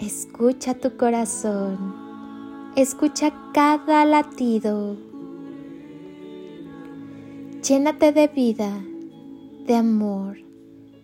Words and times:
Escucha 0.00 0.72
tu 0.72 0.96
corazón, 0.96 1.94
escucha 2.74 3.34
cada 3.52 4.06
latido. 4.06 4.96
Llénate 7.62 8.10
de 8.10 8.28
vida, 8.28 8.82
de 9.66 9.74
amor, 9.74 10.38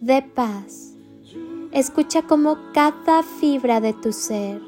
de 0.00 0.22
paz. 0.22 0.94
Escucha 1.72 2.22
como 2.22 2.56
cada 2.72 3.24
fibra 3.24 3.80
de 3.80 3.94
tu 3.94 4.12
ser 4.12 4.62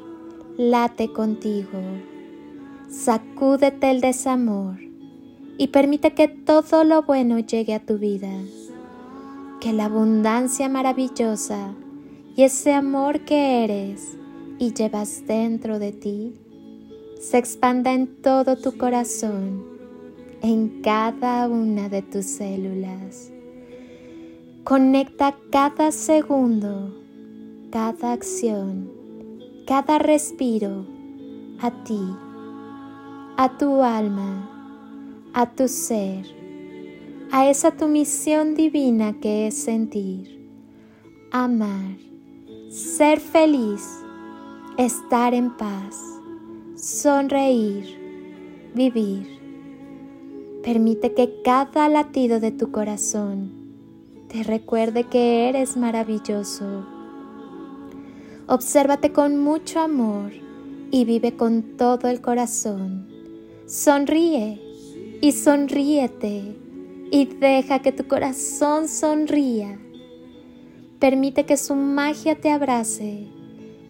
late 0.57 1.13
contigo. 1.13 1.79
Sacúdete 2.89 3.91
el 3.91 4.01
desamor 4.01 4.77
y 5.57 5.67
permite 5.67 6.13
que 6.13 6.27
todo 6.27 6.83
lo 6.83 7.03
bueno 7.03 7.39
llegue 7.39 7.73
a 7.73 7.85
tu 7.85 7.97
vida. 7.97 8.33
Que 9.61 9.71
la 9.71 9.85
abundancia 9.85 10.67
maravillosa 10.67 11.73
y 12.35 12.43
ese 12.43 12.71
amor 12.71 13.21
que 13.21 13.63
eres 13.63 14.16
y 14.59 14.73
llevas 14.73 15.25
dentro 15.27 15.79
de 15.79 15.91
ti 15.91 16.33
se 17.19 17.37
expanda 17.37 17.93
en 17.93 18.21
todo 18.21 18.57
tu 18.57 18.77
corazón, 18.77 19.65
en 20.41 20.81
cada 20.81 21.47
una 21.47 21.89
de 21.89 22.01
tus 22.01 22.25
células. 22.25 23.31
Conecta 24.63 25.35
cada 25.51 25.91
segundo, 25.91 26.93
cada 27.71 28.13
acción, 28.13 28.91
cada 29.65 29.97
respiro 29.97 30.85
a 31.59 31.71
ti, 31.83 32.01
a 33.37 33.57
tu 33.57 33.81
alma, 33.81 35.29
a 35.33 35.49
tu 35.49 35.67
ser, 35.67 36.25
a 37.31 37.49
esa 37.49 37.71
tu 37.71 37.87
misión 37.87 38.53
divina 38.53 39.19
que 39.19 39.47
es 39.47 39.55
sentir, 39.55 40.49
amar 41.31 42.07
ser 42.69 43.19
feliz, 43.19 44.03
estar 44.77 45.33
en 45.33 45.55
paz, 45.57 45.95
sonreír, 46.75 48.71
vivir. 48.75 49.39
Permite 50.63 51.13
que 51.13 51.41
cada 51.43 51.89
latido 51.89 52.39
de 52.39 52.51
tu 52.51 52.71
corazón 52.71 53.51
te 54.27 54.43
recuerde 54.43 55.05
que 55.05 55.49
eres 55.49 55.77
maravilloso. 55.77 56.85
Obsérvate 58.47 59.11
con 59.11 59.37
mucho 59.37 59.79
amor 59.79 60.31
y 60.91 61.05
vive 61.05 61.35
con 61.35 61.77
todo 61.77 62.07
el 62.07 62.21
corazón. 62.21 63.07
Sonríe 63.65 64.61
y 65.21 65.31
sonríete 65.31 66.55
y 67.11 67.25
deja 67.25 67.79
que 67.79 67.91
tu 67.91 68.07
corazón 68.07 68.87
sonría 68.87 69.79
Permite 70.99 71.45
que 71.45 71.57
su 71.57 71.75
magia 71.75 72.33
te 72.33 72.49
abrace 72.49 73.27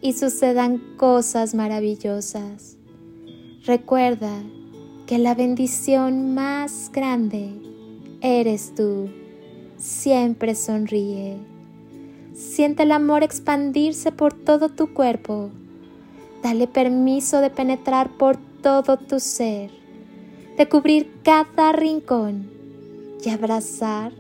y 0.02 0.14
sucedan 0.14 0.78
cosas 0.98 1.56
maravillosas. 1.56 2.78
Recuerda 3.66 4.32
que 5.06 5.18
la 5.18 5.36
bendición 5.36 6.34
más 6.34 6.92
grande 6.94 7.52
eres 8.22 8.74
tú. 8.76 9.10
Siempre 9.78 10.56
sonríe. 10.56 11.38
Siente 12.34 12.84
el 12.84 12.92
amor 12.92 13.24
expandirse 13.24 14.12
por 14.12 14.34
todo 14.34 14.70
tu 14.70 14.94
cuerpo. 14.94 15.50
Dale 16.44 16.68
permiso 16.68 17.42
de 17.42 17.50
penetrar 17.50 18.10
por 18.18 18.38
todo 18.62 18.98
tu 18.98 19.20
ser, 19.20 19.72
de 20.58 20.70
cubrir 20.70 21.12
cada 21.24 21.72
rincón 21.72 22.50
y 23.24 23.30
abrazar 23.30 24.12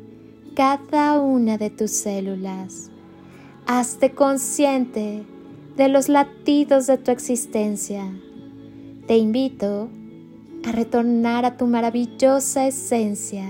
cada 0.55 1.19
una 1.21 1.57
de 1.57 1.69
tus 1.69 1.91
células. 1.91 2.89
Hazte 3.67 4.11
consciente 4.11 5.23
de 5.77 5.89
los 5.89 6.09
latidos 6.09 6.87
de 6.87 6.97
tu 6.97 7.11
existencia. 7.11 8.03
Te 9.05 9.15
invito 9.15 9.89
a 10.65 10.71
retornar 10.71 11.45
a 11.45 11.55
tu 11.55 11.67
maravillosa 11.67 12.65
esencia. 12.65 13.45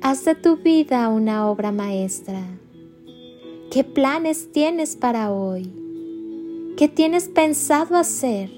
Haz 0.00 0.24
de 0.24 0.34
tu 0.34 0.56
vida 0.56 1.10
una 1.10 1.46
obra 1.50 1.72
maestra. 1.72 2.40
¿Qué 3.70 3.84
planes 3.84 4.50
tienes 4.50 4.96
para 4.96 5.30
hoy? 5.30 5.70
¿Qué 6.78 6.88
tienes 6.88 7.28
pensado 7.28 7.96
hacer 7.98 8.50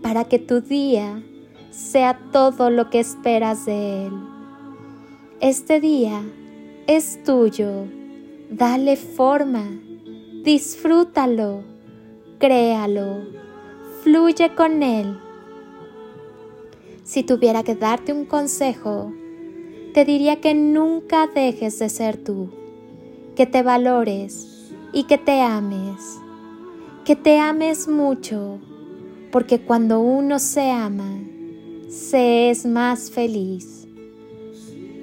para 0.00 0.24
que 0.24 0.38
tu 0.38 0.62
día 0.62 1.22
sea 1.70 2.18
todo 2.32 2.70
lo 2.70 2.88
que 2.88 3.00
esperas 3.00 3.66
de 3.66 4.06
él? 4.06 4.12
Este 5.40 5.78
día 5.78 6.22
es 6.86 7.22
tuyo. 7.22 7.84
Dale 8.50 8.96
forma, 8.96 9.78
disfrútalo, 10.42 11.77
créalo, 12.38 13.22
fluye 14.02 14.54
con 14.54 14.82
él. 14.82 15.18
Si 17.02 17.22
tuviera 17.22 17.62
que 17.62 17.74
darte 17.74 18.12
un 18.12 18.26
consejo, 18.26 19.12
te 19.92 20.04
diría 20.04 20.40
que 20.40 20.54
nunca 20.54 21.26
dejes 21.26 21.78
de 21.78 21.88
ser 21.88 22.22
tú, 22.22 22.50
que 23.34 23.46
te 23.46 23.62
valores 23.62 24.70
y 24.92 25.04
que 25.04 25.18
te 25.18 25.40
ames, 25.40 26.18
que 27.04 27.16
te 27.16 27.38
ames 27.38 27.88
mucho, 27.88 28.58
porque 29.32 29.60
cuando 29.60 30.00
uno 30.00 30.38
se 30.38 30.70
ama, 30.70 31.18
se 31.88 32.50
es 32.50 32.66
más 32.66 33.10
feliz. 33.10 33.86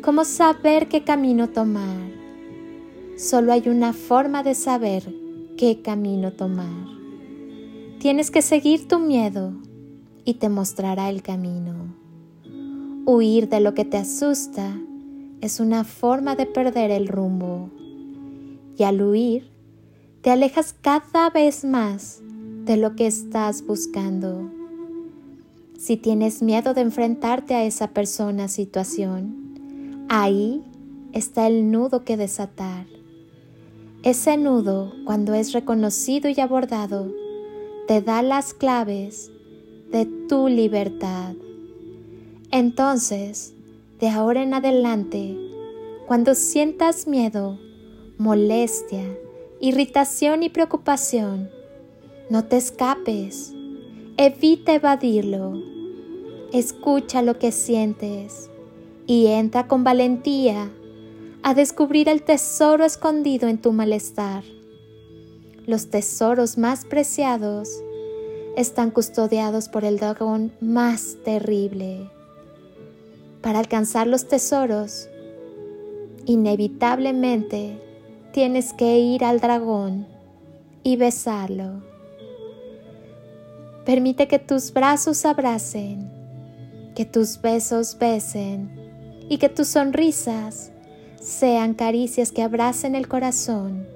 ¿Cómo 0.02 0.24
saber 0.24 0.88
qué 0.88 1.04
camino 1.04 1.50
tomar? 1.50 2.06
Solo 3.18 3.52
hay 3.52 3.68
una 3.68 3.92
forma 3.94 4.44
de 4.44 4.54
saber 4.54 5.04
qué 5.58 5.82
camino 5.82 6.32
tomar. 6.32 7.05
Tienes 8.00 8.32
que 8.32 8.42
seguir 8.42 8.88
tu 8.88 9.00
miedo 9.00 9.54
y 10.24 10.36
te 10.36 10.50
mostrará 10.50 11.10
el 11.10 11.22
camino. 11.22 11.96
Huir 13.06 13.50
de 13.50 13.60
lo 13.60 13.74
que 13.74 13.86
te 13.86 13.98
asusta 13.98 14.78
es 15.42 15.60
una 15.60 15.84
forma 15.84 16.36
de 16.36 16.46
perder 16.46 16.92
el 16.92 17.08
rumbo. 17.08 17.70
Y 18.78 18.84
al 18.84 19.02
huir, 19.02 19.50
te 20.22 20.32
alejas 20.32 20.76
cada 20.82 21.30
vez 21.30 21.64
más 21.64 22.22
de 22.66 22.78
lo 22.78 22.96
que 22.96 23.08
estás 23.08 23.66
buscando. 23.66 24.50
Si 25.78 25.98
tienes 25.98 26.42
miedo 26.42 26.74
de 26.74 26.82
enfrentarte 26.82 27.54
a 27.54 27.64
esa 27.64 27.90
persona, 27.90 28.48
situación, 28.48 29.46
Ahí 30.08 30.64
está 31.14 31.48
el 31.48 31.72
nudo 31.72 32.04
que 32.04 32.16
desatar. 32.16 32.86
Ese 34.04 34.38
nudo, 34.38 34.94
cuando 35.04 35.34
es 35.34 35.52
reconocido 35.52 36.30
y 36.30 36.40
abordado, 36.40 37.12
te 37.88 38.02
da 38.02 38.24
las 38.24 38.54
claves 38.54 39.32
de 39.92 40.06
tu 40.28 40.48
libertad. 40.48 41.36
Entonces, 42.52 43.54
de 44.00 44.10
ahora 44.10 44.42
en 44.42 44.54
adelante, 44.54 45.38
cuando 46.08 46.34
sientas 46.34 47.06
miedo, 47.08 47.60
molestia, 48.18 49.04
irritación 49.60 50.42
y 50.42 50.50
preocupación, 50.50 51.50
no 52.30 52.46
te 52.46 52.58
escapes, 52.58 53.54
evita 54.18 54.74
evadirlo, 54.74 55.62
escucha 56.52 57.22
lo 57.22 57.38
que 57.38 57.52
sientes 57.52 58.50
y 59.06 59.28
entra 59.28 59.68
con 59.68 59.84
valentía 59.84 60.72
a 61.44 61.54
descubrir 61.54 62.10
el 62.10 62.24
tesoro 62.24 62.84
escondido 62.84 63.48
en 63.48 63.60
tu 63.60 63.72
malestar. 63.72 64.44
Los 65.68 65.90
tesoros 65.90 66.60
más 66.60 66.86
preciados 66.86 67.70
están 68.56 68.92
custodiados 68.92 69.68
por 69.68 69.84
el 69.84 69.98
dragón 69.98 70.52
más 70.62 71.18
terrible. 71.26 72.08
Para 73.42 73.58
alcanzar 73.58 74.06
los 74.06 74.28
tesoros, 74.28 75.10
inevitablemente 76.26 77.82
tienes 78.32 78.74
que 78.74 79.00
ir 79.00 79.24
al 79.24 79.40
dragón 79.40 80.06
y 80.84 80.98
besarlo. 80.98 81.82
Permite 83.86 84.28
que 84.28 84.38
tus 84.38 84.72
brazos 84.72 85.26
abracen, 85.26 86.12
que 86.94 87.06
tus 87.06 87.42
besos 87.42 87.98
besen 87.98 88.70
y 89.30 89.40
que 89.40 89.50
tus 89.50 89.70
sonrisas 89.70 90.72
sean 91.20 91.74
caricias 91.74 92.32
que 92.32 92.44
abracen 92.44 92.94
el 92.94 93.08
corazón 93.08 93.95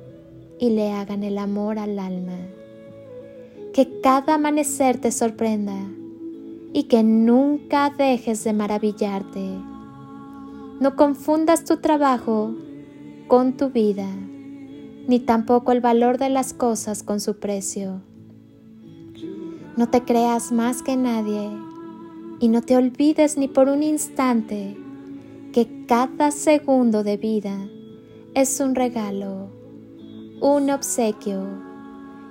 y 0.59 0.71
le 0.71 0.91
hagan 0.91 1.23
el 1.23 1.37
amor 1.37 1.79
al 1.79 1.97
alma. 1.97 2.37
Que 3.73 4.01
cada 4.01 4.35
amanecer 4.35 4.99
te 4.99 5.11
sorprenda 5.11 5.77
y 6.73 6.83
que 6.83 7.01
nunca 7.03 7.93
dejes 7.97 8.43
de 8.43 8.53
maravillarte. 8.53 9.49
No 10.79 10.95
confundas 10.95 11.65
tu 11.65 11.77
trabajo 11.77 12.53
con 13.27 13.57
tu 13.57 13.69
vida, 13.69 14.07
ni 15.07 15.19
tampoco 15.19 15.71
el 15.71 15.81
valor 15.81 16.17
de 16.17 16.29
las 16.29 16.53
cosas 16.53 17.03
con 17.03 17.19
su 17.19 17.39
precio. 17.39 18.01
No 19.77 19.89
te 19.89 20.03
creas 20.03 20.51
más 20.51 20.83
que 20.83 20.97
nadie 20.97 21.49
y 22.39 22.49
no 22.49 22.61
te 22.61 22.75
olvides 22.75 23.37
ni 23.37 23.47
por 23.47 23.69
un 23.69 23.83
instante 23.83 24.77
que 25.53 25.85
cada 25.87 26.31
segundo 26.31 27.03
de 27.03 27.17
vida 27.17 27.57
es 28.33 28.59
un 28.59 28.75
regalo, 28.75 29.49
un 30.41 30.69
obsequio 30.69 31.45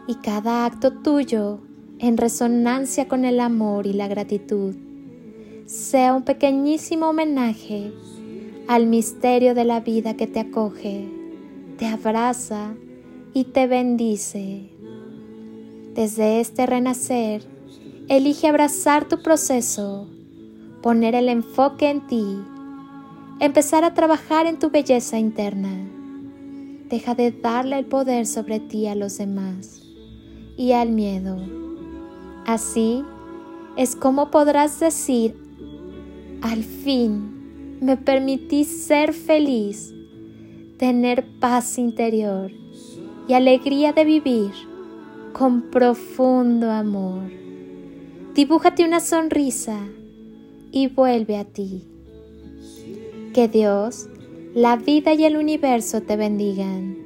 y 0.07 0.15
cada 0.17 0.65
acto 0.65 0.93
tuyo 0.93 1.61
en 1.99 2.17
resonancia 2.17 3.09
con 3.09 3.25
el 3.25 3.41
amor 3.41 3.87
y 3.87 3.93
la 3.93 4.09
gratitud 4.09 4.75
sea 5.67 6.15
un 6.15 6.23
pequeñísimo 6.23 7.11
homenaje 7.11 7.93
al 8.69 8.87
misterio 8.87 9.55
de 9.55 9.65
la 9.65 9.81
vida 9.81 10.15
que 10.15 10.27
te 10.27 10.41
acoge, 10.41 11.09
te 11.77 11.87
abraza 11.87 12.75
y 13.35 13.45
te 13.45 13.67
bendice. 13.67 14.71
Desde 15.95 16.41
este 16.41 16.67
renacer, 16.67 17.43
elige 18.09 18.49
abrazar 18.49 19.09
tu 19.09 19.23
proceso, 19.23 20.09
poner 20.83 21.15
el 21.15 21.29
enfoque 21.29 21.91
en 21.91 22.07
ti 22.07 22.25
empezar 23.41 23.85
a 23.85 23.95
trabajar 23.95 24.47
en 24.47 24.59
tu 24.59 24.71
belleza 24.71 25.19
interna. 25.19 25.98
Deja 26.89 27.15
de 27.15 27.33
darle 27.33 27.79
el 27.79 27.87
poder 27.87 28.27
sobre 28.27 28.61
ti 28.61 28.87
a 28.87 28.95
los 28.95 29.19
demás 29.19 29.83
y 30.57 30.73
al 30.73 30.91
miedo. 30.91 31.37
Así 32.47 33.05
es 33.77 33.95
como 33.95 34.31
podrás 34.31 34.81
decir, 34.81 35.37
al 36.41 36.65
fin 36.65 37.79
me 37.81 37.97
permití 37.97 38.65
ser 38.65 39.13
feliz, 39.13 39.95
tener 40.79 41.27
paz 41.39 41.79
interior 41.79 42.51
y 43.29 43.35
alegría 43.35 43.93
de 43.93 44.05
vivir 44.05 44.53
con 45.33 45.71
profundo 45.71 46.71
amor. 46.71 47.31
Dibújate 48.35 48.85
una 48.85 49.01
sonrisa 49.01 49.79
y 50.73 50.89
vuelve 50.89 51.37
a 51.37 51.45
ti. 51.45 51.85
Que 53.35 53.47
Dios, 53.47 54.09
la 54.55 54.77
vida 54.77 55.13
y 55.13 55.25
el 55.25 55.37
universo 55.37 56.01
te 56.01 56.17
bendigan, 56.17 56.97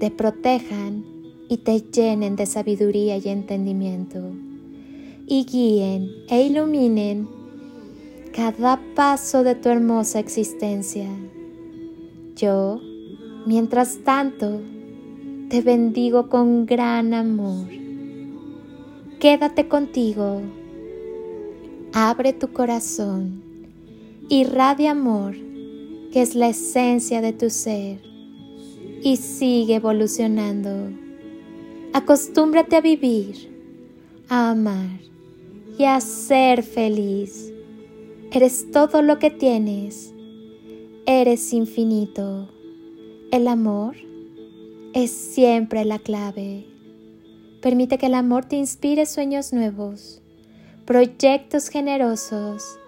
te 0.00 0.10
protejan 0.10 1.04
y 1.48 1.58
te 1.58 1.80
llenen 1.80 2.34
de 2.34 2.44
sabiduría 2.44 3.16
y 3.18 3.28
entendimiento, 3.28 4.32
y 5.26 5.44
guíen 5.44 6.10
e 6.28 6.42
iluminen 6.42 7.28
cada 8.34 8.80
paso 8.96 9.44
de 9.44 9.54
tu 9.54 9.68
hermosa 9.68 10.18
existencia. 10.18 11.08
Yo, 12.34 12.80
mientras 13.46 13.98
tanto, 14.04 14.60
te 15.48 15.62
bendigo 15.62 16.28
con 16.28 16.66
gran 16.66 17.14
amor. 17.14 17.66
Quédate 19.20 19.68
contigo. 19.68 20.42
Abre 21.92 22.32
tu 22.32 22.48
corazón. 22.52 23.42
Irradia 24.28 24.90
amor 24.90 25.47
que 26.12 26.22
es 26.22 26.34
la 26.34 26.48
esencia 26.48 27.20
de 27.20 27.32
tu 27.32 27.50
ser, 27.50 28.00
y 29.02 29.16
sigue 29.16 29.76
evolucionando. 29.76 30.90
Acostúmbrate 31.92 32.76
a 32.76 32.80
vivir, 32.80 33.50
a 34.28 34.50
amar 34.50 35.00
y 35.78 35.84
a 35.84 36.00
ser 36.00 36.62
feliz. 36.62 37.52
Eres 38.32 38.70
todo 38.70 39.02
lo 39.02 39.18
que 39.18 39.30
tienes. 39.30 40.12
Eres 41.06 41.52
infinito. 41.52 42.48
El 43.30 43.48
amor 43.48 43.96
es 44.92 45.10
siempre 45.10 45.84
la 45.84 45.98
clave. 45.98 46.66
Permite 47.62 47.98
que 47.98 48.06
el 48.06 48.14
amor 48.14 48.44
te 48.44 48.56
inspire 48.56 49.06
sueños 49.06 49.52
nuevos, 49.52 50.20
proyectos 50.84 51.68
generosos 51.68 52.78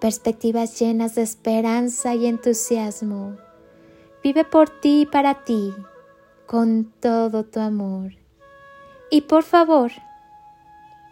perspectivas 0.00 0.78
llenas 0.78 1.14
de 1.14 1.22
esperanza 1.22 2.14
y 2.14 2.26
entusiasmo. 2.26 3.36
Vive 4.22 4.44
por 4.44 4.68
ti 4.68 5.02
y 5.02 5.06
para 5.06 5.44
ti, 5.44 5.72
con 6.46 6.92
todo 7.00 7.44
tu 7.44 7.60
amor. 7.60 8.12
Y 9.10 9.22
por 9.22 9.42
favor, 9.42 9.92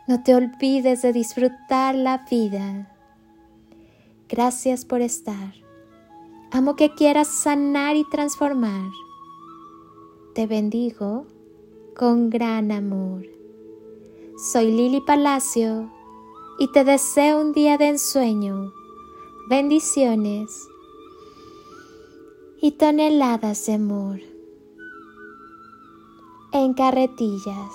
no 0.07 0.23
te 0.23 0.35
olvides 0.35 1.03
de 1.03 1.13
disfrutar 1.13 1.95
la 1.95 2.27
vida. 2.31 2.91
Gracias 4.29 4.85
por 4.85 5.01
estar. 5.01 5.55
Amo 6.51 6.77
que 6.77 6.95
quieras 6.95 7.29
sanar 7.29 7.97
y 7.97 8.05
transformar. 8.11 8.91
Te 10.35 10.47
bendigo 10.47 11.27
con 11.97 12.31
gran 12.31 12.73
amor. 12.73 13.25
Soy 14.37 14.73
Lili 14.73 15.01
Palacio 15.01 15.91
y 16.59 16.69
te 16.69 16.85
deseo 16.85 17.41
un 17.41 17.53
día 17.53 17.79
de 17.79 17.89
ensueño, 17.89 18.73
bendiciones. 19.49 20.69
Y 22.61 22.73
toneladas 22.73 23.67
de 23.67 23.75
amor. 23.75 24.21
En 26.53 26.73
carretillas. 26.73 27.75